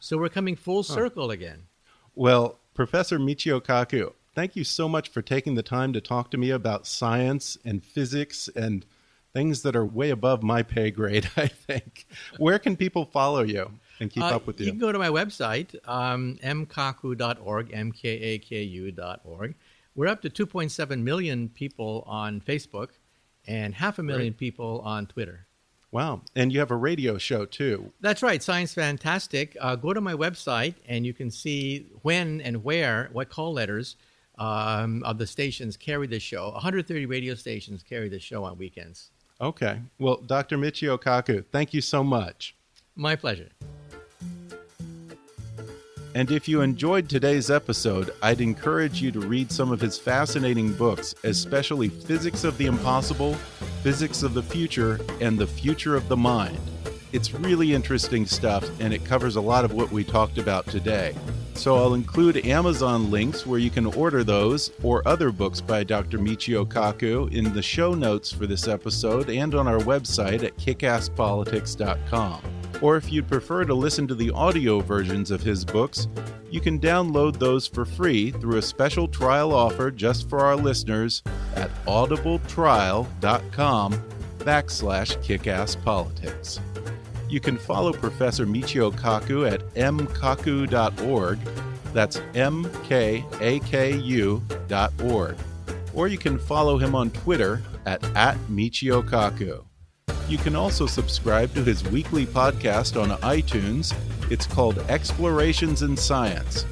[0.00, 1.62] So we're coming full circle again.
[2.14, 6.36] Well, Professor Michio Kaku, thank you so much for taking the time to talk to
[6.36, 8.84] me about science and physics and
[9.32, 12.06] things that are way above my pay grade, I think.
[12.38, 14.72] Where can people follow you and keep Uh, up with You you?
[14.72, 19.54] can go to my website, um, mkaku.org, M-K-A-K-U.org.
[19.96, 22.90] We're up to 2.7 million people on Facebook
[23.48, 25.46] and half a million people on Twitter.
[25.90, 26.20] Wow.
[26.34, 27.92] And you have a radio show too.
[28.02, 29.56] That's right, Science Fantastic.
[29.58, 33.96] Uh, go to my website and you can see when and where, what call letters
[34.38, 36.50] um, of the stations carry the show.
[36.50, 39.10] 130 radio stations carry the show on weekends.
[39.40, 39.80] Okay.
[39.98, 40.58] Well, Dr.
[40.58, 42.54] Michio Kaku, thank you so much.
[42.96, 43.48] My pleasure.
[46.16, 50.72] And if you enjoyed today's episode, I'd encourage you to read some of his fascinating
[50.72, 53.34] books, especially Physics of the Impossible,
[53.82, 56.58] Physics of the Future, and The Future of the Mind.
[57.12, 61.14] It's really interesting stuff, and it covers a lot of what we talked about today.
[61.52, 66.18] So I'll include Amazon links where you can order those or other books by Dr.
[66.18, 72.55] Michio Kaku in the show notes for this episode and on our website at kickasspolitics.com.
[72.82, 76.08] Or if you'd prefer to listen to the audio versions of his books,
[76.50, 81.22] you can download those for free through a special trial offer just for our listeners
[81.54, 83.92] at audibletrial.com
[84.38, 86.60] backslash kickasspolitics.
[87.28, 91.38] You can follow Professor Michio Kaku at mkaku.org.
[91.92, 95.36] That's M-K-A-K-U dot org.
[95.94, 99.64] Or you can follow him on Twitter at, at Michio Kaku.
[100.28, 103.94] You can also subscribe to his weekly podcast on iTunes.
[104.28, 106.66] It's called Explorations in Science.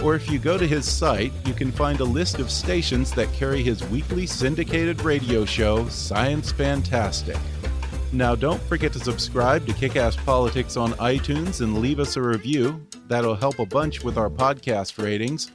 [0.00, 3.32] Or if you go to his site, you can find a list of stations that
[3.32, 7.36] carry his weekly syndicated radio show, Science Fantastic.
[8.12, 12.80] Now, don't forget to subscribe to Kickass Politics on iTunes and leave us a review.
[13.08, 15.50] That'll help a bunch with our podcast ratings.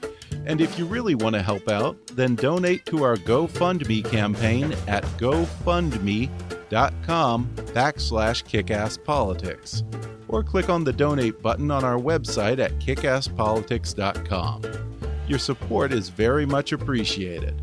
[0.46, 5.04] And if you really want to help out, then donate to our GoFundMe campaign at
[5.18, 9.84] gofundme.com backslash kickasspolitics.
[10.28, 14.62] Or click on the donate button on our website at kickasspolitics.com.
[15.28, 17.62] Your support is very much appreciated.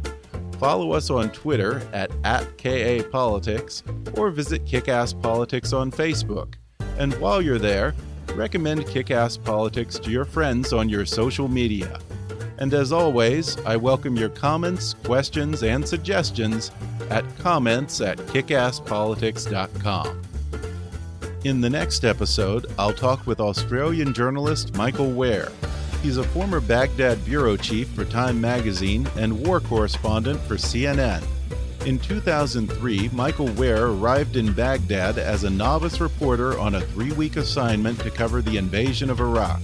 [0.58, 3.82] Follow us on Twitter at, at KAPolitics
[4.16, 6.54] or visit Kickass Politics on Facebook.
[6.98, 7.94] And while you're there,
[8.34, 11.98] recommend Kickass Politics to your friends on your social media.
[12.58, 16.70] And as always, I welcome your comments, questions, and suggestions
[17.12, 20.22] at comments at kickasspolitics.com.
[21.44, 25.52] In the next episode, I'll talk with Australian journalist Michael Ware.
[26.02, 31.22] He's a former Baghdad bureau chief for Time magazine and war correspondent for CNN.
[31.84, 37.36] In 2003, Michael Ware arrived in Baghdad as a novice reporter on a three week
[37.36, 39.60] assignment to cover the invasion of Iraq.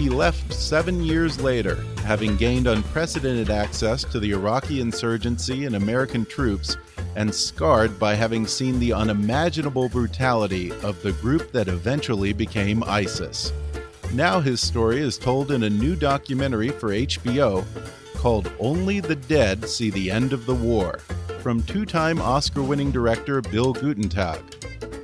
[0.00, 6.24] He left seven years later, having gained unprecedented access to the Iraqi insurgency and American
[6.24, 6.78] troops,
[7.16, 13.52] and scarred by having seen the unimaginable brutality of the group that eventually became ISIS.
[14.14, 17.62] Now his story is told in a new documentary for HBO
[18.16, 21.00] called Only the Dead See the End of the War
[21.42, 24.40] from two time Oscar winning director Bill Guttentag.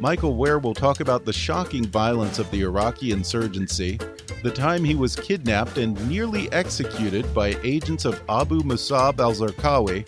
[0.01, 3.99] Michael Ware will talk about the shocking violence of the Iraqi insurgency,
[4.43, 10.05] the time he was kidnapped and nearly executed by agents of Abu Musab al Zarqawi.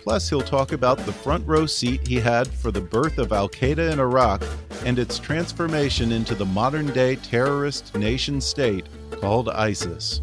[0.00, 3.48] Plus, he'll talk about the front row seat he had for the birth of Al
[3.48, 4.42] Qaeda in Iraq
[4.84, 8.86] and its transformation into the modern day terrorist nation state
[9.20, 10.22] called ISIS.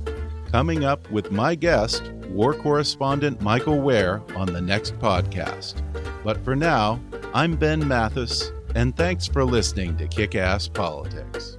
[0.52, 5.82] Coming up with my guest, war correspondent Michael Ware, on the next podcast.
[6.24, 7.00] But for now,
[7.34, 11.57] I'm Ben Mathis, and thanks for listening to Kick Ass Politics.